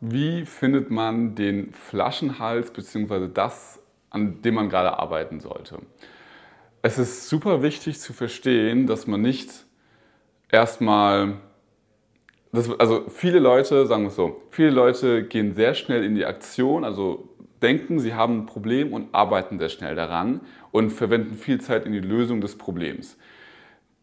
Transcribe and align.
wie 0.00 0.46
findet 0.46 0.90
man 0.90 1.34
den 1.34 1.72
Flaschenhals 1.72 2.70
bzw. 2.70 3.28
das, 3.32 3.82
an 4.08 4.42
dem 4.42 4.54
man 4.54 4.68
gerade 4.68 4.98
arbeiten 4.98 5.40
sollte? 5.40 5.78
Es 6.82 6.98
ist 6.98 7.28
super 7.28 7.62
wichtig 7.62 8.00
zu 8.00 8.12
verstehen, 8.12 8.86
dass 8.86 9.06
man 9.06 9.20
nicht 9.20 9.50
erstmal, 10.50 11.34
das, 12.52 12.70
also 12.80 13.04
viele 13.08 13.38
Leute, 13.38 13.86
sagen 13.86 14.04
wir 14.04 14.08
es 14.08 14.16
so, 14.16 14.42
viele 14.50 14.70
Leute 14.70 15.24
gehen 15.24 15.54
sehr 15.54 15.74
schnell 15.74 16.02
in 16.02 16.14
die 16.14 16.24
Aktion, 16.24 16.84
also 16.84 17.28
denken, 17.60 18.00
sie 18.00 18.14
haben 18.14 18.40
ein 18.40 18.46
Problem 18.46 18.94
und 18.94 19.14
arbeiten 19.14 19.58
sehr 19.58 19.68
schnell 19.68 19.94
daran 19.94 20.40
und 20.70 20.90
verwenden 20.90 21.34
viel 21.34 21.60
Zeit 21.60 21.84
in 21.84 21.92
die 21.92 22.00
Lösung 22.00 22.40
des 22.40 22.56
Problems. 22.56 23.18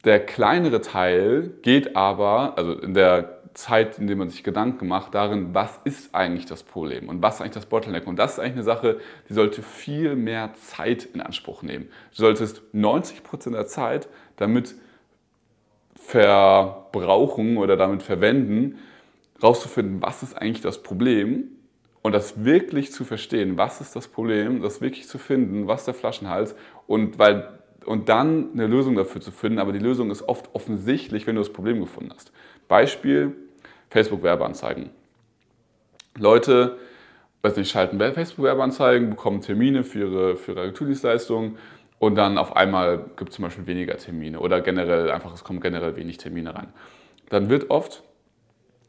Der 0.06 0.24
kleinere 0.24 0.82
Teil 0.82 1.52
geht 1.64 1.96
aber, 1.96 2.56
also 2.58 2.74
in 2.74 2.94
der 2.94 3.37
Zeit, 3.58 3.98
in 3.98 4.06
der 4.06 4.16
man 4.16 4.30
sich 4.30 4.44
Gedanken 4.44 4.88
macht, 4.88 5.16
darin, 5.16 5.56
was 5.56 5.80
ist 5.84 6.14
eigentlich 6.14 6.46
das 6.46 6.62
Problem 6.62 7.10
und 7.10 7.24
was 7.24 7.36
ist 7.36 7.42
eigentlich 7.42 7.54
das 7.56 7.66
Bottleneck. 7.66 8.06
Und 8.06 8.18
das 8.18 8.34
ist 8.34 8.40
eigentlich 8.40 8.54
eine 8.54 8.64
Sache, 8.64 9.00
die 9.28 9.34
sollte 9.34 9.64
viel 9.64 10.16
mehr 10.16 10.54
Zeit 10.54 11.06
in 11.06 11.22
Anspruch 11.22 11.64
nehmen. 11.64 11.86
Du 12.12 12.22
solltest 12.22 12.62
90 12.74 13.24
Prozent 13.24 13.56
der 13.56 13.66
Zeit 13.66 14.10
damit 14.36 14.76
verbrauchen 15.96 17.58
oder 17.58 17.78
damit 17.78 18.04
verwenden, 18.04 18.78
rauszufinden, 19.42 20.04
was 20.04 20.22
ist 20.22 20.38
eigentlich 20.38 20.62
das 20.62 20.84
Problem 20.84 21.46
und 22.04 22.12
das 22.12 22.46
wirklich 22.46 22.92
zu 22.92 23.06
verstehen, 23.06 23.58
was 23.58 23.82
ist 23.82 23.96
das 23.96 24.08
Problem, 24.08 24.62
das 24.62 24.82
wirklich 24.82 25.08
zu 25.08 25.18
finden, 25.18 25.68
was 25.68 25.84
der 25.86 25.96
Flaschenhals 25.96 26.56
und 26.86 27.18
weil 27.18 27.58
und 27.86 28.10
dann 28.10 28.52
eine 28.52 28.68
Lösung 28.68 28.96
dafür 28.96 29.22
zu 29.22 29.32
finden, 29.32 29.60
aber 29.60 29.72
die 29.72 29.80
Lösung 29.80 30.12
ist 30.12 30.28
oft 30.28 30.54
offensichtlich, 30.54 31.26
wenn 31.26 31.36
du 31.36 31.42
das 31.42 31.54
Problem 31.54 31.80
gefunden 31.80 32.12
hast. 32.14 32.34
Beispiel 32.68 33.34
Facebook-Werbeanzeigen. 33.90 34.90
Leute, 36.18 36.78
weiß 37.42 37.56
nicht, 37.58 37.72
schalten 37.72 38.00
Facebook-Werbeanzeigen, 38.00 39.12
bekommen 39.12 39.42
Termine 39.42 39.84
für 39.84 40.00
ihre, 40.00 40.36
für 40.36 40.54
ihre 40.54 40.62
Agenturdienstleistungen 40.62 41.58
und 42.00 42.16
dann 42.16 42.38
auf 42.38 42.56
einmal 42.56 43.06
gibt 43.16 43.30
es 43.30 43.36
zum 43.36 43.44
Beispiel 43.44 43.68
weniger 43.68 43.98
Termine 43.98 44.40
oder 44.40 44.62
generell 44.62 45.12
einfach, 45.12 45.34
es 45.34 45.44
kommen 45.44 45.62
generell 45.62 45.96
wenig 45.96 46.18
Termine 46.18 46.56
rein. 46.56 46.74
Dann 47.30 47.50
wird 47.50 47.70
oft 47.70 48.04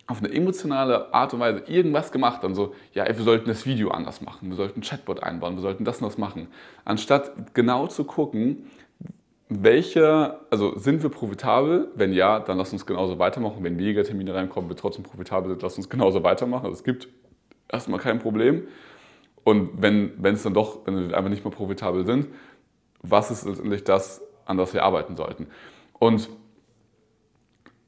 auf 0.06 0.18
eine 0.18 0.32
emotionale 0.32 1.12
Art 1.12 1.34
und 1.34 1.40
Weise 1.40 1.64
irgendwas 1.66 2.12
gemacht, 2.12 2.42
dann 2.42 2.54
so, 2.54 2.74
ja, 2.94 3.06
wir 3.06 3.14
sollten 3.22 3.48
das 3.48 3.66
Video 3.66 3.90
anders 3.90 4.22
machen, 4.22 4.48
wir 4.48 4.56
sollten 4.56 4.80
ein 4.80 4.82
Chatbot 4.82 5.22
einbauen, 5.22 5.56
wir 5.56 5.60
sollten 5.60 5.84
das 5.84 6.00
und 6.00 6.08
das 6.08 6.16
machen. 6.16 6.48
Anstatt 6.86 7.54
genau 7.54 7.86
zu 7.88 8.04
gucken, 8.04 8.70
welche, 9.48 10.40
also 10.50 10.78
sind 10.78 11.02
wir 11.02 11.10
profitabel? 11.10 11.90
Wenn 11.94 12.12
ja, 12.12 12.38
dann 12.38 12.58
lass 12.58 12.72
uns 12.72 12.84
genauso 12.84 13.18
weitermachen. 13.18 13.64
Wenn 13.64 13.78
weniger 13.78 14.04
Termine 14.04 14.34
reinkommen, 14.34 14.68
wir 14.68 14.76
trotzdem 14.76 15.04
profitabel 15.04 15.50
sind, 15.50 15.62
lass 15.62 15.76
uns 15.76 15.88
genauso 15.88 16.22
weitermachen. 16.22 16.66
Also 16.66 16.76
es 16.76 16.84
gibt 16.84 17.08
erstmal 17.68 17.98
kein 17.98 18.18
Problem. 18.18 18.68
Und 19.44 19.80
wenn, 19.80 20.12
wenn 20.22 20.34
es 20.34 20.42
dann 20.42 20.52
doch, 20.52 20.86
wenn 20.86 21.08
wir 21.08 21.16
einfach 21.16 21.30
nicht 21.30 21.44
mehr 21.44 21.54
profitabel 21.54 22.04
sind, 22.04 22.26
was 23.02 23.30
ist 23.30 23.46
letztendlich 23.46 23.84
das, 23.84 24.20
an 24.44 24.58
das 24.58 24.74
wir 24.74 24.82
arbeiten 24.82 25.16
sollten? 25.16 25.46
Und 25.98 26.28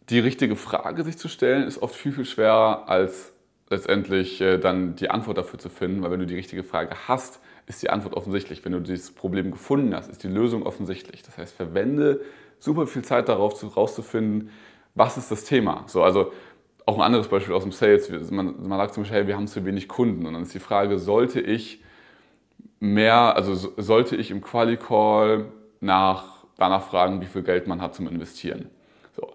die 0.09 0.19
richtige 0.19 0.57
Frage 0.57 1.05
sich 1.05 1.19
zu 1.19 1.29
stellen, 1.29 1.65
ist 1.65 1.83
oft 1.83 1.95
viel, 1.95 2.13
viel 2.13 2.25
schwerer 2.25 2.89
als 2.89 3.33
letztendlich 3.69 4.41
äh, 4.41 4.59
dann 4.59 4.97
die 4.97 5.11
Antwort 5.11 5.39
dafür 5.39 5.59
zu 5.59 5.69
finden, 5.69 6.03
weil 6.03 6.11
wenn 6.11 6.21
du 6.21 6.27
die 6.27 6.35
richtige 6.35 6.65
Frage 6.65 6.97
hast, 7.07 7.41
ist 7.71 7.83
die 7.83 7.91
Antwort 7.91 8.15
offensichtlich. 8.15 8.65
Wenn 8.65 8.73
du 8.73 8.81
dieses 8.81 9.13
Problem 9.13 9.51
gefunden 9.51 9.95
hast, 9.95 10.11
ist 10.11 10.23
die 10.23 10.29
Lösung 10.29 10.65
offensichtlich. 10.65 11.23
Das 11.23 11.39
heißt, 11.39 11.55
verwende 11.55 12.21
super 12.59 12.87
viel 12.87 13.03
Zeit 13.03 13.29
darauf, 13.29 13.61
herauszufinden, 13.63 14.51
was 14.95 15.17
ist 15.17 15.31
das 15.31 15.45
Thema. 15.45 15.85
So, 15.87 16.03
also 16.03 16.33
auch 16.85 16.97
ein 16.97 17.03
anderes 17.03 17.29
Beispiel 17.29 17.55
aus 17.55 17.63
dem 17.63 17.73
Sales. 17.73 18.11
Man, 18.31 18.67
man 18.67 18.79
sagt 18.79 18.95
zum 18.95 19.05
Beispiel, 19.05 19.21
hey, 19.21 19.27
wir 19.29 19.37
haben 19.37 19.47
zu 19.47 19.65
wenig 19.65 19.89
Kunden. 19.89 20.27
Und 20.27 20.35
dann 20.35 20.43
ist 20.43 20.53
die 20.53 20.59
Frage, 20.59 20.99
sollte 20.99 21.41
ich 21.41 21.83
mehr, 22.81 23.37
also 23.37 23.55
sollte 23.77 24.17
ich 24.17 24.31
im 24.31 24.41
Quali-Call 24.41 25.47
nach, 25.81 26.45
danach 26.59 26.83
fragen, 26.83 27.21
wie 27.21 27.27
viel 27.27 27.43
Geld 27.43 27.69
man 27.69 27.81
hat 27.81 27.95
zum 27.95 28.09
Investieren? 28.09 28.69
So. 29.15 29.33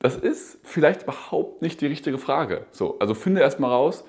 Das 0.00 0.16
ist 0.16 0.58
vielleicht 0.64 1.04
überhaupt 1.04 1.62
nicht 1.62 1.80
die 1.80 1.86
richtige 1.86 2.18
Frage. 2.18 2.66
So, 2.72 2.98
also 2.98 3.14
finde 3.14 3.42
erstmal 3.42 3.70
raus, 3.70 4.04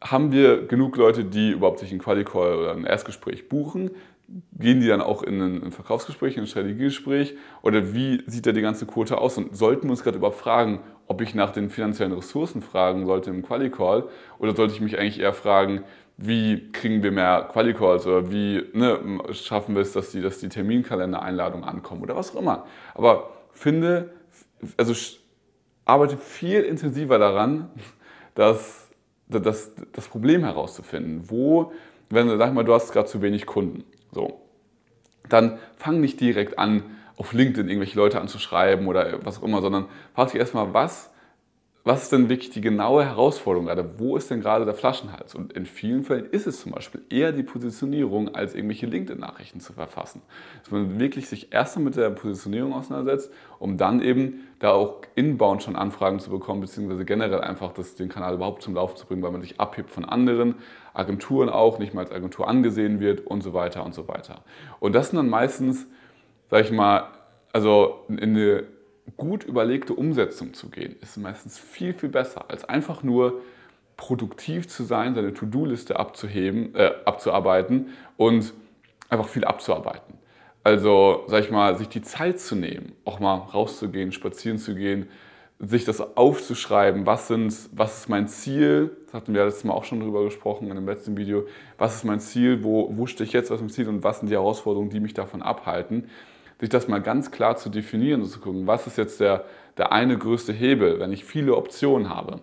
haben 0.00 0.32
wir 0.32 0.66
genug 0.66 0.96
Leute, 0.96 1.24
die 1.24 1.50
überhaupt 1.50 1.80
sich 1.80 1.90
einen 1.90 2.00
Quali-Call 2.00 2.56
oder 2.56 2.72
ein 2.72 2.84
Erstgespräch 2.84 3.48
buchen? 3.48 3.90
Gehen 4.52 4.80
die 4.80 4.86
dann 4.86 5.00
auch 5.00 5.22
in 5.22 5.40
ein 5.40 5.72
Verkaufsgespräch, 5.72 6.36
in 6.36 6.42
ein 6.42 6.46
Strategiegespräch? 6.46 7.34
Oder 7.62 7.94
wie 7.94 8.22
sieht 8.26 8.46
da 8.46 8.52
die 8.52 8.60
ganze 8.60 8.86
Quote 8.86 9.18
aus? 9.18 9.38
Und 9.38 9.56
sollten 9.56 9.84
wir 9.84 9.90
uns 9.90 10.02
gerade 10.02 10.18
überhaupt 10.18 10.38
fragen, 10.38 10.80
ob 11.06 11.22
ich 11.22 11.34
nach 11.34 11.50
den 11.50 11.70
finanziellen 11.70 12.12
Ressourcen 12.12 12.60
fragen 12.60 13.06
sollte 13.06 13.30
im 13.30 13.42
Quali-Call? 13.42 14.08
Oder 14.38 14.54
sollte 14.54 14.74
ich 14.74 14.80
mich 14.80 14.98
eigentlich 14.98 15.20
eher 15.20 15.32
fragen, 15.32 15.84
wie 16.18 16.70
kriegen 16.72 17.02
wir 17.02 17.12
mehr 17.12 17.48
Quali-Calls 17.50 18.06
oder 18.06 18.30
wie 18.30 18.64
ne, 18.72 18.98
schaffen 19.30 19.74
wir 19.76 19.82
es, 19.82 19.92
dass 19.92 20.10
die, 20.10 20.20
dass 20.20 20.38
die 20.38 20.48
Terminkalender-Einladungen 20.48 21.64
ankommen 21.64 22.02
oder 22.02 22.16
was 22.16 22.34
auch 22.34 22.40
immer. 22.40 22.66
Aber 22.94 23.30
finde, 23.52 24.10
also 24.76 24.94
arbeite 25.84 26.18
viel 26.18 26.62
intensiver 26.62 27.18
daran, 27.18 27.70
dass 28.34 28.87
das, 29.28 29.72
das 29.92 30.08
Problem 30.08 30.44
herauszufinden. 30.44 31.22
Wo, 31.28 31.72
wenn 32.10 32.28
du, 32.28 32.36
sag 32.38 32.54
mal, 32.54 32.64
du 32.64 32.74
hast 32.74 32.92
gerade 32.92 33.08
zu 33.08 33.22
wenig 33.22 33.46
Kunden, 33.46 33.84
so, 34.12 34.40
dann 35.28 35.58
fang 35.76 36.00
nicht 36.00 36.20
direkt 36.20 36.58
an, 36.58 36.82
auf 37.16 37.32
LinkedIn 37.32 37.68
irgendwelche 37.68 37.98
Leute 37.98 38.20
anzuschreiben 38.20 38.86
oder 38.86 39.24
was 39.24 39.38
auch 39.38 39.42
immer, 39.42 39.60
sondern 39.60 39.86
frag 40.14 40.30
dich 40.30 40.40
erstmal, 40.40 40.72
was 40.72 41.10
was 41.88 42.02
ist 42.02 42.12
denn 42.12 42.28
wirklich 42.28 42.50
die 42.50 42.60
genaue 42.60 43.02
Herausforderung 43.02 43.64
gerade? 43.64 43.98
Wo 43.98 44.18
ist 44.18 44.30
denn 44.30 44.42
gerade 44.42 44.66
der 44.66 44.74
Flaschenhals? 44.74 45.34
Und 45.34 45.54
in 45.54 45.64
vielen 45.64 46.04
Fällen 46.04 46.26
ist 46.26 46.46
es 46.46 46.60
zum 46.60 46.72
Beispiel 46.72 47.00
eher 47.08 47.32
die 47.32 47.42
Positionierung, 47.42 48.34
als 48.34 48.54
irgendwelche 48.54 48.84
LinkedIn-Nachrichten 48.84 49.60
zu 49.60 49.72
verfassen. 49.72 50.20
Dass 50.62 50.70
man 50.70 51.00
wirklich 51.00 51.30
sich 51.30 51.50
erst 51.50 51.78
einmal 51.78 51.88
mit 51.88 51.96
der 51.96 52.10
Positionierung 52.10 52.74
auseinandersetzt, 52.74 53.32
um 53.58 53.78
dann 53.78 54.02
eben 54.02 54.48
da 54.58 54.72
auch 54.72 55.00
inbound 55.14 55.62
schon 55.62 55.76
Anfragen 55.76 56.20
zu 56.20 56.28
bekommen, 56.28 56.60
beziehungsweise 56.60 57.06
generell 57.06 57.40
einfach 57.40 57.72
das, 57.72 57.94
den 57.94 58.10
Kanal 58.10 58.34
überhaupt 58.34 58.62
zum 58.62 58.74
Laufen 58.74 58.98
zu 58.98 59.06
bringen, 59.06 59.22
weil 59.22 59.32
man 59.32 59.40
sich 59.40 59.58
abhebt 59.58 59.88
von 59.88 60.04
anderen, 60.04 60.56
Agenturen 60.92 61.48
auch, 61.48 61.78
nicht 61.78 61.94
mal 61.94 62.02
als 62.02 62.12
Agentur 62.12 62.48
angesehen 62.48 63.00
wird 63.00 63.26
und 63.26 63.42
so 63.42 63.54
weiter 63.54 63.82
und 63.86 63.94
so 63.94 64.08
weiter. 64.08 64.42
Und 64.78 64.94
das 64.94 65.08
sind 65.08 65.16
dann 65.16 65.30
meistens, 65.30 65.86
sag 66.50 66.66
ich 66.66 66.70
mal, 66.70 67.04
also 67.54 68.04
in 68.08 68.20
eine 68.20 68.64
gut 69.16 69.44
überlegte 69.44 69.94
Umsetzung 69.94 70.54
zu 70.54 70.68
gehen, 70.68 70.96
ist 71.00 71.16
meistens 71.16 71.58
viel, 71.58 71.94
viel 71.94 72.08
besser, 72.08 72.46
als 72.48 72.64
einfach 72.64 73.02
nur 73.02 73.40
produktiv 73.96 74.68
zu 74.68 74.84
sein, 74.84 75.14
seine 75.14 75.34
To-Do-Liste 75.34 75.98
abzuheben, 75.98 76.74
äh, 76.74 76.92
abzuarbeiten 77.04 77.88
und 78.16 78.52
einfach 79.08 79.28
viel 79.28 79.44
abzuarbeiten. 79.44 80.14
Also, 80.62 81.24
sag 81.26 81.44
ich 81.44 81.50
mal, 81.50 81.76
sich 81.76 81.88
die 81.88 82.02
Zeit 82.02 82.40
zu 82.40 82.54
nehmen, 82.54 82.92
auch 83.04 83.20
mal 83.20 83.34
rauszugehen, 83.34 84.12
spazieren 84.12 84.58
zu 84.58 84.74
gehen, 84.74 85.08
sich 85.58 85.84
das 85.84 86.16
aufzuschreiben, 86.16 87.06
was, 87.06 87.26
sind, 87.26 87.52
was 87.72 88.00
ist 88.00 88.08
mein 88.08 88.28
Ziel, 88.28 88.96
das 89.06 89.14
hatten 89.14 89.34
wir 89.34 89.44
letztes 89.44 89.64
Mal 89.64 89.72
auch 89.72 89.84
schon 89.84 89.98
drüber 89.98 90.22
gesprochen 90.22 90.68
in 90.68 90.76
dem 90.76 90.86
letzten 90.86 91.16
Video, 91.16 91.46
was 91.78 91.96
ist 91.96 92.04
mein 92.04 92.20
Ziel, 92.20 92.62
wo, 92.62 92.96
wo 92.96 93.06
stehe 93.06 93.26
ich 93.26 93.32
jetzt? 93.32 93.50
Aus 93.50 93.58
dem 93.58 93.68
Ziel? 93.68 93.88
Und 93.88 94.04
was 94.04 94.20
sind 94.20 94.28
die 94.28 94.34
Herausforderungen, 94.34 94.90
die 94.90 95.00
mich 95.00 95.14
davon 95.14 95.42
abhalten 95.42 96.08
sich 96.60 96.68
das 96.68 96.88
mal 96.88 97.00
ganz 97.00 97.30
klar 97.30 97.56
zu 97.56 97.68
definieren 97.68 98.22
und 98.22 98.28
zu 98.28 98.40
gucken, 98.40 98.66
was 98.66 98.86
ist 98.86 98.98
jetzt 98.98 99.20
der, 99.20 99.44
der 99.76 99.92
eine 99.92 100.18
größte 100.18 100.52
Hebel, 100.52 100.98
wenn 100.98 101.12
ich 101.12 101.24
viele 101.24 101.56
Optionen 101.56 102.08
habe. 102.08 102.40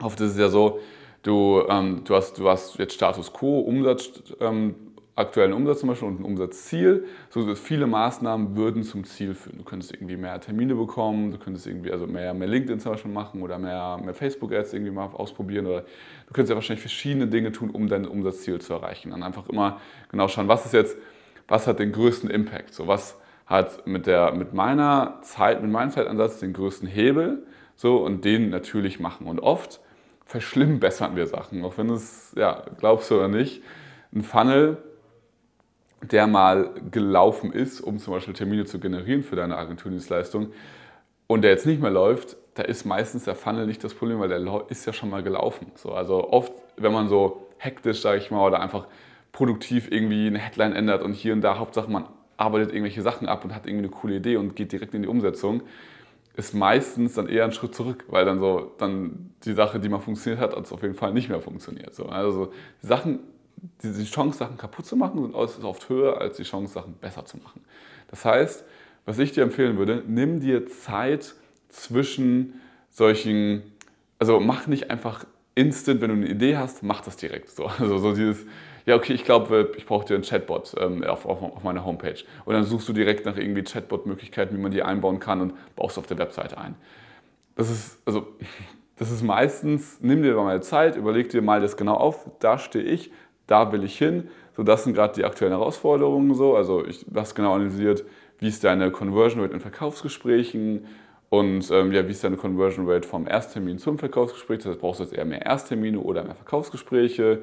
Oft 0.00 0.20
ist 0.20 0.32
es 0.32 0.38
ja 0.38 0.48
so, 0.48 0.80
du, 1.22 1.62
ähm, 1.68 2.02
du, 2.04 2.14
hast, 2.14 2.38
du 2.38 2.48
hast 2.48 2.78
jetzt 2.78 2.94
Status 2.94 3.32
Quo, 3.32 3.60
Umsatz, 3.60 4.22
ähm, 4.40 4.74
aktuellen 5.18 5.52
Umsatz 5.52 5.80
zum 5.80 5.88
Beispiel 5.88 6.08
und 6.08 6.20
ein 6.20 6.24
Umsatzziel. 6.24 7.04
So 7.28 7.54
viele 7.56 7.86
Maßnahmen 7.86 8.56
würden 8.56 8.84
zum 8.84 9.04
Ziel 9.04 9.34
führen. 9.34 9.58
Du 9.58 9.64
könntest 9.64 9.92
irgendwie 9.92 10.16
mehr 10.16 10.40
Termine 10.40 10.76
bekommen, 10.76 11.32
du 11.32 11.38
könntest 11.38 11.66
irgendwie 11.66 11.90
also 11.90 12.06
mehr, 12.06 12.32
mehr 12.34 12.46
LinkedIn 12.46 12.78
zum 12.78 12.92
Beispiel 12.92 13.10
machen 13.10 13.42
oder 13.42 13.58
mehr, 13.58 13.98
mehr 14.02 14.14
Facebook-Ads 14.14 14.72
irgendwie 14.74 14.92
mal 14.92 15.06
ausprobieren 15.06 15.66
oder 15.66 15.80
du 15.80 16.32
könntest 16.32 16.50
ja 16.50 16.54
wahrscheinlich 16.54 16.82
verschiedene 16.82 17.26
Dinge 17.26 17.50
tun, 17.50 17.70
um 17.70 17.88
dein 17.88 18.06
Umsatzziel 18.06 18.60
zu 18.60 18.72
erreichen. 18.74 19.10
Dann 19.10 19.24
einfach 19.24 19.48
immer 19.48 19.80
genau 20.08 20.28
schauen, 20.28 20.46
was 20.46 20.64
ist 20.64 20.72
jetzt 20.72 20.96
was 21.48 21.66
hat 21.66 21.78
den 21.78 21.92
größten 21.92 22.30
Impact? 22.30 22.74
So, 22.74 22.86
was 22.86 23.18
hat 23.46 23.86
mit, 23.86 24.06
der, 24.06 24.32
mit 24.32 24.52
meiner 24.52 25.18
Zeit, 25.22 25.62
mit 25.62 25.70
meinem 25.70 25.90
Zeitansatz 25.90 26.38
den 26.38 26.52
größten 26.52 26.86
Hebel? 26.86 27.46
So, 27.74 27.96
und 27.98 28.24
den 28.24 28.50
natürlich 28.50 29.00
machen. 29.00 29.26
Und 29.26 29.40
oft 29.40 29.80
verschlimmbessern 30.26 31.16
wir 31.16 31.26
Sachen, 31.26 31.64
auch 31.64 31.78
wenn 31.78 31.88
es, 31.90 32.34
ja, 32.36 32.62
glaubst 32.78 33.10
du 33.10 33.16
oder 33.16 33.28
nicht, 33.28 33.62
ein 34.14 34.22
Funnel, 34.22 34.76
der 36.02 36.26
mal 36.26 36.70
gelaufen 36.90 37.52
ist, 37.52 37.80
um 37.80 37.98
zum 37.98 38.14
Beispiel 38.14 38.34
Termine 38.34 38.64
zu 38.66 38.78
generieren 38.78 39.22
für 39.22 39.36
deine 39.36 39.56
Agenturdienstleistung 39.56 40.52
und 41.26 41.42
der 41.42 41.50
jetzt 41.52 41.66
nicht 41.66 41.80
mehr 41.80 41.90
läuft, 41.90 42.36
da 42.54 42.62
ist 42.62 42.84
meistens 42.84 43.24
der 43.24 43.34
Funnel 43.34 43.66
nicht 43.66 43.82
das 43.82 43.94
Problem, 43.94 44.20
weil 44.20 44.28
der 44.28 44.64
ist 44.68 44.86
ja 44.86 44.92
schon 44.92 45.10
mal 45.10 45.22
gelaufen. 45.22 45.72
So, 45.76 45.92
also 45.92 46.30
oft, 46.30 46.52
wenn 46.76 46.92
man 46.92 47.08
so 47.08 47.48
hektisch, 47.56 48.00
sage 48.00 48.18
ich 48.18 48.30
mal, 48.30 48.46
oder 48.46 48.60
einfach 48.60 48.86
produktiv 49.38 49.92
irgendwie 49.92 50.26
eine 50.26 50.40
Headline 50.40 50.72
ändert 50.72 51.00
und 51.00 51.12
hier 51.12 51.32
und 51.32 51.42
da 51.42 51.58
Hauptsache 51.58 51.88
man 51.88 52.08
arbeitet 52.36 52.70
irgendwelche 52.70 53.02
Sachen 53.02 53.28
ab 53.28 53.44
und 53.44 53.54
hat 53.54 53.66
irgendwie 53.66 53.84
eine 53.84 53.94
coole 53.94 54.16
Idee 54.16 54.36
und 54.36 54.56
geht 54.56 54.72
direkt 54.72 54.94
in 54.94 55.02
die 55.02 55.08
Umsetzung, 55.08 55.62
ist 56.34 56.54
meistens 56.54 57.14
dann 57.14 57.28
eher 57.28 57.44
ein 57.44 57.52
Schritt 57.52 57.72
zurück, 57.72 58.04
weil 58.08 58.24
dann 58.24 58.40
so 58.40 58.72
dann 58.78 59.30
die 59.44 59.52
Sache, 59.52 59.78
die 59.78 59.88
mal 59.88 60.00
funktioniert 60.00 60.40
hat, 60.40 60.56
hat 60.56 60.72
auf 60.72 60.82
jeden 60.82 60.96
Fall 60.96 61.12
nicht 61.12 61.28
mehr 61.28 61.40
funktioniert. 61.40 61.94
So, 61.94 62.06
also 62.06 62.52
Sachen, 62.82 63.20
die, 63.84 63.92
die 63.92 64.04
Chance, 64.06 64.38
Sachen 64.38 64.56
kaputt 64.56 64.86
zu 64.86 64.96
machen, 64.96 65.22
sind 65.22 65.64
oft 65.64 65.88
höher 65.88 66.20
als 66.20 66.36
die 66.36 66.42
Chance, 66.42 66.74
Sachen 66.74 66.94
besser 66.94 67.24
zu 67.24 67.36
machen. 67.36 67.60
Das 68.10 68.24
heißt, 68.24 68.64
was 69.06 69.20
ich 69.20 69.30
dir 69.30 69.44
empfehlen 69.44 69.78
würde, 69.78 70.02
nimm 70.04 70.40
dir 70.40 70.66
Zeit 70.66 71.36
zwischen 71.68 72.54
solchen, 72.90 73.62
also 74.18 74.40
mach 74.40 74.66
nicht 74.66 74.90
einfach 74.90 75.26
instant, 75.54 76.00
wenn 76.00 76.08
du 76.08 76.16
eine 76.16 76.28
Idee 76.28 76.56
hast, 76.56 76.82
mach 76.82 77.02
das 77.02 77.16
direkt. 77.16 77.50
So, 77.50 77.66
also 77.66 77.98
so 77.98 78.14
dieses, 78.16 78.44
ja, 78.88 78.96
okay, 78.96 79.12
ich 79.12 79.24
glaube, 79.24 79.72
ich 79.76 79.84
brauche 79.84 80.06
dir 80.06 80.14
einen 80.14 80.24
Chatbot 80.24 80.74
ähm, 80.80 81.04
auf, 81.04 81.26
auf, 81.26 81.42
auf 81.42 81.62
meiner 81.62 81.84
Homepage. 81.84 82.24
Und 82.46 82.54
dann 82.54 82.64
suchst 82.64 82.88
du 82.88 82.94
direkt 82.94 83.26
nach 83.26 83.36
irgendwie 83.36 83.62
Chatbot-Möglichkeiten, 83.62 84.56
wie 84.56 84.60
man 84.60 84.70
die 84.70 84.82
einbauen 84.82 85.20
kann 85.20 85.42
und 85.42 85.52
baust 85.76 85.98
auf 85.98 86.06
der 86.06 86.16
Webseite 86.16 86.56
ein. 86.56 86.74
Das 87.54 87.68
ist, 87.68 88.00
also, 88.06 88.28
das 88.96 89.10
ist 89.10 89.22
meistens, 89.22 89.98
nimm 90.00 90.22
dir 90.22 90.34
mal 90.36 90.62
Zeit, 90.62 90.96
überleg 90.96 91.28
dir 91.28 91.42
mal 91.42 91.60
das 91.60 91.76
genau 91.76 91.96
auf, 91.96 92.30
da 92.38 92.56
stehe 92.56 92.82
ich, 92.82 93.12
da 93.46 93.72
will 93.72 93.84
ich 93.84 93.98
hin. 93.98 94.28
So, 94.56 94.62
das 94.62 94.84
sind 94.84 94.94
gerade 94.94 95.12
die 95.12 95.26
aktuellen 95.26 95.52
Herausforderungen 95.52 96.32
so. 96.34 96.56
Also 96.56 96.86
ich 96.86 97.04
habe 97.14 97.28
genau 97.34 97.52
analysiert, 97.52 98.04
wie 98.38 98.48
ist 98.48 98.64
deine 98.64 98.90
Conversion 98.90 99.42
Rate 99.42 99.52
in 99.52 99.60
Verkaufsgesprächen 99.60 100.86
und 101.28 101.70
ähm, 101.70 101.92
ja, 101.92 102.06
wie 102.06 102.12
ist 102.12 102.24
deine 102.24 102.38
Conversion 102.38 102.88
Rate 102.88 103.06
vom 103.06 103.26
Ersttermin 103.26 103.78
zum 103.78 103.98
Verkaufsgespräch. 103.98 104.60
Das 104.60 104.68
heißt, 104.68 104.80
brauchst 104.80 105.00
du 105.00 105.04
jetzt 105.04 105.12
eher 105.12 105.26
mehr 105.26 105.44
Ersttermine 105.44 106.00
oder 106.00 106.24
mehr 106.24 106.34
Verkaufsgespräche. 106.34 107.42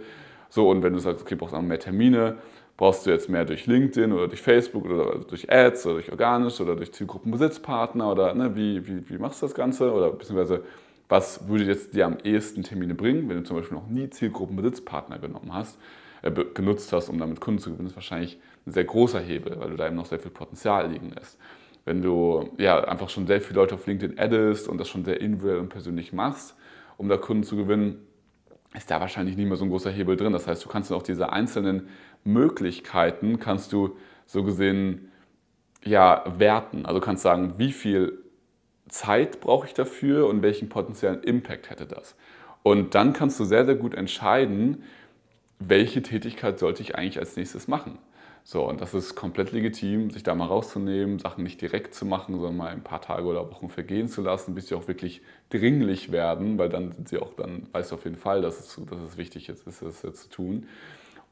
So, 0.50 0.70
und 0.70 0.84
wenn 0.84 0.94
du 0.94 1.00
sagst, 1.00 1.22
okay, 1.22 1.36
brauchst 1.36 1.54
du 1.54 1.62
mehr 1.62 1.80
Termine, 1.80 2.38
brauchst 2.78 3.06
du 3.06 3.10
jetzt 3.10 3.30
mehr 3.30 3.46
durch 3.46 3.68
LinkedIn 3.68 4.12
oder 4.12 4.28
durch 4.28 4.42
Facebook 4.42 4.86
oder 4.86 5.20
durch 5.20 5.52
Ads 5.52 5.86
oder 5.86 5.96
durch 5.96 6.12
Organisch 6.12 6.60
oder 6.60 6.76
durch 6.76 6.92
Zielgruppenbesitzpartner 6.92 8.12
oder 8.12 8.34
ne, 8.34 8.56
wie, 8.56 8.86
wie, 8.88 9.10
wie 9.10 9.18
machst 9.18 9.42
du 9.42 9.46
das 9.46 9.56
Ganze? 9.56 9.92
Oder 9.92 10.12
beziehungsweise, 10.12 10.64
was 11.08 11.48
würde 11.48 11.66
jetzt 11.66 11.96
dir 11.96 12.06
am 12.06 12.18
ehesten 12.24 12.64
Termine 12.64 12.96
bringen, 12.96 13.30
wenn 13.30 13.38
du 13.38 13.44
zum 13.44 13.58
Beispiel 13.58 13.78
noch 13.78 13.88
nie 13.88 14.10
Zielgruppenbesitzpartner 14.10 15.20
genommen 15.20 15.54
hast, 15.54 15.78
äh, 16.22 16.32
genutzt 16.32 16.92
hast, 16.92 17.10
um 17.10 17.18
damit 17.18 17.40
Kunden 17.40 17.60
zu 17.60 17.72
gewinnen, 17.72 17.88
ist 17.88 17.96
wahrscheinlich 17.96 18.40
ein 18.66 18.72
sehr 18.72 18.84
großer 18.84 19.20
Hebel, 19.20 19.60
weil 19.60 19.70
du 19.70 19.78
da 19.78 19.88
eben 19.88 19.96
noch 19.96 20.08
sehr 20.08 20.20
viel 20.20 20.32
Potenzial 20.32 20.92
liegen 20.92 21.12
lässt. 21.12 21.38
Wenn 21.86 22.02
du 22.02 22.50
ja, 22.58 22.84
einfach 22.84 23.10
schon 23.10 23.28
sehr 23.28 23.40
viele 23.42 23.60
Leute 23.60 23.76
auf 23.76 23.86
LinkedIn 23.86 24.18
addest 24.18 24.68
und 24.68 24.80
das 24.80 24.90
schon 24.90 25.06
sehr 25.06 25.22
individuell 25.22 25.60
und 25.60 25.70
persönlich 25.70 26.14
machst, 26.14 26.56
um 26.98 27.08
da 27.08 27.18
Kunden 27.18 27.44
zu 27.44 27.56
gewinnen, 27.56 28.08
ist 28.76 28.92
da 28.92 29.00
wahrscheinlich 29.00 29.38
nicht 29.38 29.48
mehr 29.48 29.58
so 29.58 29.66
ein 29.66 29.70
großer 29.70 29.92
Hebel 29.92 30.18
drin. 30.18 30.34
Das 30.34 30.48
heißt, 30.48 30.64
du 30.64 30.70
kannst 30.70 30.92
auch 30.92 31.04
diese 31.04 31.32
einzelnen 31.32 31.90
Möglichkeiten, 32.24 33.40
kannst 33.40 33.74
du 33.74 33.96
so 34.26 34.44
gesehen 34.44 35.12
ja, 35.84 36.24
werten. 36.38 36.86
Also 36.86 37.00
kannst 37.00 37.24
sagen, 37.24 37.56
wie 37.58 37.72
viel 37.72 38.20
Zeit 38.88 39.40
brauche 39.42 39.68
ich 39.68 39.74
dafür 39.74 40.28
und 40.28 40.42
welchen 40.42 40.70
potenziellen 40.70 41.24
Impact 41.24 41.70
hätte 41.70 41.86
das. 41.86 42.16
Und 42.64 42.96
dann 42.96 43.14
kannst 43.14 43.40
du 43.40 43.46
sehr, 43.46 43.66
sehr 43.66 43.76
gut 43.76 43.94
entscheiden, 43.94 44.84
welche 45.60 46.02
Tätigkeit 46.02 46.60
sollte 46.60 46.82
ich 46.82 46.96
eigentlich 46.96 47.20
als 47.20 47.36
nächstes 47.38 47.68
machen. 47.68 48.00
So, 48.48 48.64
und 48.70 48.80
das 48.80 48.94
ist 48.94 49.16
komplett 49.16 49.52
legitim, 49.54 50.12
sich 50.12 50.22
da 50.22 50.36
mal 50.36 50.46
rauszunehmen, 50.46 51.18
Sachen 51.18 51.44
nicht 51.44 51.60
direkt 51.62 51.96
zu 51.96 52.06
machen, 52.06 52.36
sondern 52.36 52.56
mal 52.56 52.68
ein 52.68 52.84
paar 52.84 53.02
Tage 53.02 53.26
oder 53.26 53.50
Wochen 53.50 53.70
vergehen 53.70 54.08
zu 54.08 54.22
lassen, 54.22 54.54
bis 54.54 54.68
sie 54.68 54.76
auch 54.76 54.88
wirklich 54.88 55.24
dringlich 55.50 56.12
werden, 56.12 56.60
weil 56.60 56.70
dann 56.70 56.92
sind 56.92 57.10
sie 57.10 57.18
auch, 57.18 57.34
dann 57.34 57.66
weißt 57.72 57.90
du 57.90 57.96
auf 57.96 58.04
jeden 58.04 58.18
Fall, 58.18 58.44
dass 58.44 58.60
es, 58.60 58.80
dass 58.88 59.00
es 59.00 59.18
wichtig 59.18 59.50
ist, 59.50 59.66
das 59.66 59.82
jetzt 59.82 60.22
zu 60.22 60.30
tun. 60.30 60.68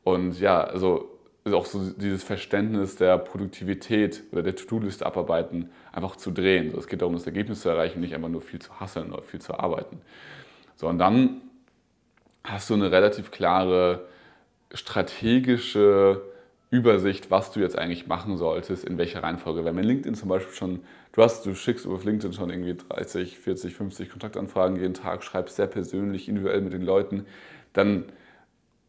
Und 0.04 0.39
ja, 0.39 0.63
also 0.63 1.07
ist 1.44 1.54
auch 1.54 1.68
so 1.68 1.92
dieses 1.92 2.24
Verständnis 2.24 2.95
der 2.95 3.19
Produktivität 3.19 4.24
oder 4.31 4.42
der 4.42 4.56
To-Do-Liste 4.56 5.06
abarbeiten, 5.06 5.69
einfach 5.92 6.16
zu 6.16 6.31
drehen. 6.31 6.75
Es 6.75 6.88
geht 6.88 7.04
darum, 7.04 7.13
das 7.13 7.27
Ergebnis 7.27 7.62
zu 7.62 7.69
erreichen, 7.69 8.00
nicht 8.00 8.16
einfach 8.16 8.30
nur 8.30 8.42
viel 8.42 8.59
zu 8.59 8.80
hasseln 8.80 9.12
oder 9.13 9.21
viel 9.21 9.39
zu 9.39 9.54
arbeiten. 9.54 10.01
So, 10.77 10.88
und 10.88 10.98
dann 10.98 11.42
hast 12.44 12.71
du 12.71 12.74
eine 12.74 12.92
relativ 12.92 13.30
klare 13.30 14.07
strategische 14.74 16.32
Übersicht, 16.74 17.30
was 17.30 17.52
du 17.52 17.60
jetzt 17.60 17.78
eigentlich 17.78 18.08
machen 18.08 18.36
solltest, 18.36 18.84
in 18.84 18.98
welcher 18.98 19.22
Reihenfolge. 19.22 19.64
Wenn 19.64 19.75
man 19.75 19.84
LinkedIn 19.84 20.16
zum 20.16 20.28
Beispiel 20.28 20.56
schon, 20.56 20.80
du 21.12 21.22
hast, 21.22 21.46
du 21.46 21.54
schickst 21.54 21.86
auf 21.86 22.04
LinkedIn 22.04 22.34
schon 22.34 22.50
irgendwie 22.50 22.75
30, 22.75 23.38
40, 23.38 23.75
50 23.75 24.10
Kontaktanfragen 24.10 24.78
jeden 24.78 24.96
Tag, 24.96 25.24
schreibst 25.24 25.56
sehr 25.56 25.68
persönlich, 25.68 26.28
individuell 26.28 26.62
mit 26.62 26.74
den 26.74 26.81
Leuten, 26.81 27.28
dann 27.74 28.06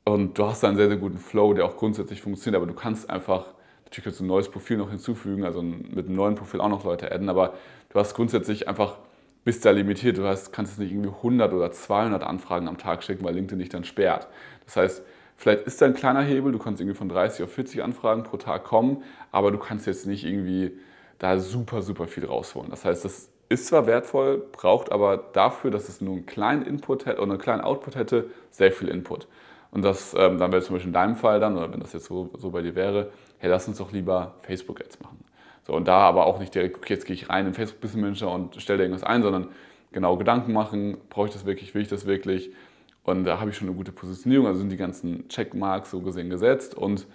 und 0.07 0.39
du 0.39 0.47
hast 0.47 0.63
da 0.63 0.69
einen 0.69 0.77
sehr, 0.77 0.89
sehr 0.89 0.99
guten 0.99 1.19
Flow, 1.19 1.55
der 1.55 1.65
auch 1.65 1.77
grundsätzlich 1.77 2.21
funktioniert, 2.23 2.57
aber 2.61 2.71
du 2.71 2.79
kannst 2.79 3.09
einfach, 3.09 3.55
natürlich 3.85 4.05
kannst 4.05 4.21
du 4.21 4.25
ein 4.25 4.29
neues 4.29 4.51
Profil 4.51 4.77
noch 4.77 4.91
hinzufügen, 4.91 5.45
also 5.45 5.63
mit 5.63 6.07
einem 6.07 6.15
neuen 6.15 6.35
Profil 6.35 6.61
auch 6.61 6.69
noch 6.69 6.85
Leute 6.85 7.11
adden, 7.11 7.29
aber 7.29 7.55
du 7.91 7.99
hast 7.99 8.15
grundsätzlich 8.15 8.69
einfach, 8.69 8.99
bist 9.45 9.65
da 9.65 9.71
limitiert, 9.71 10.19
du 10.19 10.25
hast, 10.25 10.53
kannst 10.53 10.73
jetzt 10.73 10.79
nicht 10.79 10.93
irgendwie 10.93 11.11
100 11.11 11.53
oder 11.53 11.71
200 11.71 12.23
Anfragen 12.23 12.69
am 12.69 12.79
Tag 12.79 13.03
schicken, 13.03 13.25
weil 13.25 13.35
LinkedIn 13.35 13.59
dich 13.59 13.69
dann 13.69 13.85
sperrt. 13.85 14.29
Das 14.65 14.77
heißt, 14.77 15.03
Vielleicht 15.37 15.67
ist 15.67 15.83
da 15.83 15.87
ein 15.87 15.95
kleiner 15.95 16.23
Hebel, 16.23 16.53
du 16.53 16.59
kannst 16.59 16.81
irgendwie 16.81 16.97
von 16.97 17.09
30 17.09 17.45
auf 17.45 17.53
40 17.53 17.83
Anfragen 17.83 18.23
pro 18.23 18.37
Tag 18.37 18.65
kommen, 18.65 19.03
aber 19.33 19.51
du 19.51 19.59
kannst 19.59 19.87
jetzt 19.87 20.07
nicht 20.07 20.25
irgendwie 20.25 20.79
da 21.19 21.39
super, 21.39 21.83
super 21.83 22.07
viel 22.07 22.25
rausholen. 22.25 22.71
Das 22.71 22.85
heißt, 22.85 23.05
das 23.05 23.31
ist 23.49 23.67
zwar 23.67 23.87
wertvoll, 23.87 24.43
braucht 24.53 24.93
aber 24.93 25.17
dafür, 25.17 25.71
dass 25.71 25.89
es 25.89 26.01
nur 26.01 26.15
einen 26.15 26.27
kleinen 26.27 26.63
Input 26.63 27.07
hätte 27.07 27.21
oder 27.21 27.33
einen 27.33 27.41
kleinen 27.41 27.61
Output 27.63 27.97
hätte, 27.97 28.31
sehr 28.51 28.73
viel 28.73 28.89
Input. 28.89 29.27
Und 29.71 29.83
das 29.83 30.15
ähm, 30.15 30.39
dann 30.39 30.53
wäre 30.53 30.63
zum 30.63 30.77
Beispiel 30.77 30.91
in 30.91 30.95
deinem 30.95 31.17
Fall 31.17 31.41
dann, 31.41 31.57
oder 31.57 31.73
wenn 31.73 31.81
das 31.81 31.93
jetzt 31.93 32.07
so, 32.07 32.31
so 32.39 32.51
bei 32.51 32.63
dir 32.63 32.75
wäre, 32.75 33.11
hey, 33.39 33.51
lass 33.51 33.67
uns 33.67 33.79
doch 33.79 33.91
lieber 33.93 34.35
Facebook-Ads 34.43 35.01
machen. 35.01 35.25
So, 35.67 35.73
und 35.75 35.89
da 35.89 35.99
aber 35.99 36.27
auch 36.27 36.39
nicht 36.39 36.55
direkt, 36.55 36.77
okay, 36.77 36.95
jetzt 36.95 37.07
gehe 37.07 37.15
ich 37.15 37.29
rein 37.29 37.47
in 37.47 37.55
Facebook 37.55 37.81
Business 37.81 38.03
Manager 38.03 38.31
und 38.31 38.61
stelle 38.61 38.83
irgendwas 38.83 39.03
ein, 39.03 39.23
sondern 39.23 39.49
genau 39.93 40.17
Gedanken 40.17 40.53
machen, 40.53 40.99
brauche 41.09 41.27
ich 41.27 41.33
das 41.33 41.45
wirklich, 41.47 41.75
will 41.75 41.83
ich 41.83 41.89
das 41.89 42.07
wirklich, 42.07 42.53
und 43.05 43.25
da 43.25 43.39
habe 43.39 43.51
ich 43.51 43.57
schon 43.57 43.69
eine 43.69 43.77
gute 43.77 43.93
Positionierung, 43.93 44.47
also 44.47 44.61
sind 44.61 44.71
die 44.71 44.77
ganzen 44.77 45.29
Checkmarks 45.29 45.91
so 45.91 46.01
gesehen 46.01 46.31
gesetzt 46.31 46.75
und 46.75 47.07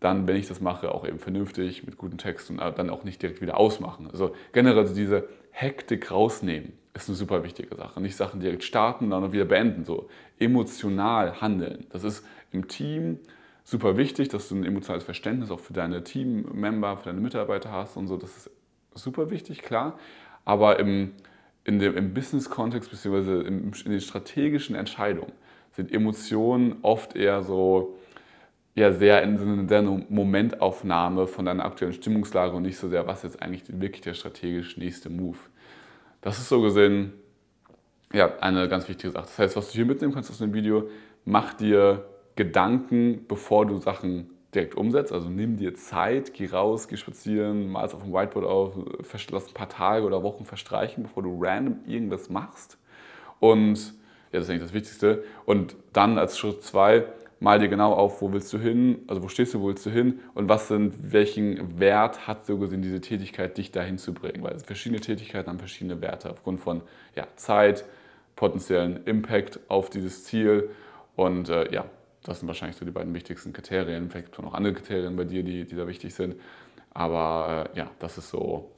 dann, 0.00 0.26
wenn 0.26 0.36
ich 0.36 0.48
das 0.48 0.60
mache, 0.60 0.92
auch 0.92 1.06
eben 1.06 1.18
vernünftig 1.18 1.86
mit 1.86 1.96
guten 1.96 2.18
Text 2.18 2.50
und 2.50 2.58
dann 2.58 2.90
auch 2.90 3.04
nicht 3.04 3.22
direkt 3.22 3.40
wieder 3.40 3.56
ausmachen. 3.56 4.08
Also 4.10 4.34
generell 4.52 4.78
also 4.78 4.94
diese 4.94 5.28
Hektik 5.50 6.10
rausnehmen 6.10 6.72
ist 6.94 7.08
eine 7.08 7.16
super 7.16 7.42
wichtige 7.42 7.74
Sache. 7.74 8.00
Nicht 8.00 8.16
Sachen 8.16 8.40
direkt 8.40 8.64
starten 8.64 9.10
dann 9.10 9.32
wieder 9.32 9.44
beenden. 9.44 9.84
So 9.84 10.08
emotional 10.38 11.40
handeln. 11.40 11.86
Das 11.90 12.04
ist 12.04 12.24
im 12.52 12.68
Team 12.68 13.18
super 13.64 13.96
wichtig, 13.96 14.28
dass 14.28 14.48
du 14.48 14.56
ein 14.56 14.64
emotionales 14.64 15.04
Verständnis 15.04 15.50
auch 15.50 15.60
für 15.60 15.72
deine 15.72 16.04
Teammember, 16.04 16.96
für 16.96 17.06
deine 17.06 17.20
Mitarbeiter 17.20 17.72
hast 17.72 17.96
und 17.96 18.06
so. 18.06 18.16
Das 18.16 18.36
ist 18.36 18.50
super 18.94 19.30
wichtig, 19.30 19.62
klar. 19.62 19.98
Aber 20.44 20.78
im 20.78 21.12
in 21.64 21.78
dem, 21.78 21.96
im 21.96 22.14
Business-Kontext 22.14 22.90
bzw. 22.90 23.46
in 23.46 23.72
den 23.72 24.00
strategischen 24.00 24.76
Entscheidungen 24.76 25.32
sind 25.72 25.92
Emotionen 25.92 26.76
oft 26.82 27.16
eher 27.16 27.42
so 27.42 27.98
ja, 28.74 28.92
sehr 28.92 29.22
in 29.22 29.68
der 29.68 29.82
Momentaufnahme 29.82 31.26
von 31.26 31.46
deiner 31.46 31.64
aktuellen 31.64 31.92
Stimmungslage 31.92 32.54
und 32.54 32.62
nicht 32.62 32.76
so 32.76 32.88
sehr, 32.88 33.06
was 33.06 33.22
jetzt 33.22 33.40
eigentlich 33.40 33.62
wirklich 33.68 34.02
der 34.02 34.14
strategisch 34.14 34.76
nächste 34.76 35.10
Move. 35.10 35.38
Das 36.20 36.38
ist 36.38 36.48
so 36.48 36.60
gesehen 36.60 37.12
ja, 38.12 38.36
eine 38.38 38.68
ganz 38.68 38.88
wichtige 38.88 39.12
Sache. 39.12 39.26
Das 39.26 39.38
heißt, 39.38 39.56
was 39.56 39.68
du 39.68 39.74
hier 39.74 39.86
mitnehmen 39.86 40.12
kannst 40.12 40.30
aus 40.30 40.38
dem 40.38 40.54
Video, 40.54 40.88
mach 41.24 41.54
dir 41.54 42.04
Gedanken, 42.36 43.26
bevor 43.28 43.66
du 43.66 43.78
Sachen 43.78 44.30
direkt 44.54 44.74
umsetzt. 44.76 45.12
Also 45.12 45.28
nimm 45.28 45.56
dir 45.56 45.74
Zeit, 45.74 46.34
geh 46.34 46.46
raus, 46.46 46.88
geh 46.88 46.96
spazieren, 46.96 47.70
mal 47.70 47.84
auf 47.84 48.02
dem 48.02 48.12
Whiteboard 48.12 48.46
auf, 48.46 48.74
lass 49.30 49.48
ein 49.48 49.54
paar 49.54 49.68
Tage 49.68 50.04
oder 50.04 50.22
Wochen 50.22 50.44
verstreichen, 50.44 51.04
bevor 51.04 51.22
du 51.22 51.38
random 51.42 51.78
irgendwas 51.86 52.30
machst. 52.30 52.78
Und 53.40 53.94
ja, 54.32 54.40
das 54.40 54.44
ist 54.44 54.50
eigentlich 54.50 54.62
das 54.62 54.74
Wichtigste. 54.74 55.24
Und 55.44 55.76
dann 55.92 56.18
als 56.18 56.38
Schritt 56.38 56.62
zwei, 56.62 57.04
mal 57.40 57.58
dir 57.58 57.68
genau 57.68 57.92
auf, 57.92 58.22
wo 58.22 58.32
willst 58.32 58.52
du 58.52 58.58
hin, 58.58 59.02
also 59.06 59.22
wo 59.22 59.28
stehst 59.28 59.54
du, 59.54 59.60
wo 59.60 59.68
willst 59.68 59.84
du 59.84 59.90
hin 59.90 60.20
und 60.34 60.48
was 60.48 60.68
sind, 60.68 61.12
welchen 61.12 61.78
Wert 61.78 62.26
hat 62.26 62.46
so 62.46 62.58
gesehen 62.58 62.82
diese 62.82 63.00
Tätigkeit, 63.00 63.58
dich 63.58 63.70
dahin 63.70 63.98
zu 63.98 64.14
bringen. 64.14 64.42
Weil 64.42 64.58
verschiedene 64.60 65.00
Tätigkeiten 65.00 65.50
haben 65.50 65.58
verschiedene 65.58 66.00
Werte 66.00 66.30
aufgrund 66.30 66.60
von 66.60 66.82
ja, 67.14 67.26
Zeit, 67.36 67.84
potenziellen 68.34 69.04
Impact 69.04 69.60
auf 69.68 69.90
dieses 69.90 70.24
Ziel 70.24 70.70
und 71.16 71.48
äh, 71.48 71.72
ja, 71.72 71.84
das 72.24 72.40
sind 72.40 72.48
wahrscheinlich 72.48 72.76
so 72.76 72.84
die 72.84 72.90
beiden 72.90 73.14
wichtigsten 73.14 73.52
Kriterien. 73.52 74.10
Vielleicht 74.10 74.26
gibt 74.26 74.38
es 74.38 74.44
noch 74.44 74.54
andere 74.54 74.74
Kriterien 74.74 75.14
bei 75.14 75.24
dir, 75.24 75.44
die, 75.44 75.64
die 75.64 75.76
da 75.76 75.86
wichtig 75.86 76.14
sind. 76.14 76.36
Aber 76.92 77.70
äh, 77.74 77.78
ja, 77.78 77.90
das 77.98 78.18
ist 78.18 78.30
so 78.30 78.72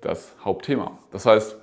das 0.00 0.36
Hauptthema. 0.44 0.98
Das 1.10 1.26
heißt, 1.26 1.56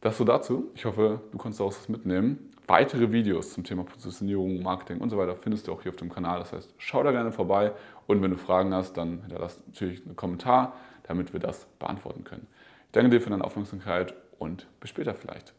das 0.00 0.18
so 0.18 0.24
dazu. 0.24 0.70
Ich 0.74 0.84
hoffe, 0.84 1.20
du 1.30 1.38
konntest 1.38 1.60
daraus 1.60 1.78
was 1.78 1.88
mitnehmen. 1.88 2.50
Weitere 2.66 3.12
Videos 3.12 3.52
zum 3.52 3.64
Thema 3.64 3.84
Positionierung, 3.84 4.62
Marketing 4.62 5.00
und 5.00 5.10
so 5.10 5.16
weiter 5.16 5.36
findest 5.36 5.68
du 5.68 5.72
auch 5.72 5.82
hier 5.82 5.90
auf 5.90 5.96
dem 5.96 6.12
Kanal. 6.12 6.40
Das 6.40 6.52
heißt, 6.52 6.74
schau 6.78 7.02
da 7.02 7.12
gerne 7.12 7.32
vorbei 7.32 7.72
und 8.06 8.20
wenn 8.20 8.30
du 8.30 8.36
Fragen 8.36 8.74
hast, 8.74 8.94
dann 8.96 9.20
hinterlass 9.20 9.58
natürlich 9.66 10.04
einen 10.04 10.16
Kommentar, 10.16 10.74
damit 11.04 11.32
wir 11.32 11.40
das 11.40 11.66
beantworten 11.78 12.24
können. 12.24 12.46
Ich 12.86 12.92
danke 12.92 13.10
dir 13.10 13.20
für 13.20 13.30
deine 13.30 13.44
Aufmerksamkeit 13.44 14.14
und 14.38 14.66
bis 14.80 14.90
später 14.90 15.14
vielleicht. 15.14 15.54